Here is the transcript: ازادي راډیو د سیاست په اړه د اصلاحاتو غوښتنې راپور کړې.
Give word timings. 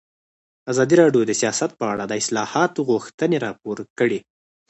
ازادي 0.71 0.95
راډیو 1.01 1.21
د 1.25 1.31
سیاست 1.41 1.71
په 1.79 1.85
اړه 1.93 2.03
د 2.07 2.13
اصلاحاتو 2.21 2.79
غوښتنې 2.89 3.37
راپور 3.45 3.77
کړې. 3.99 4.19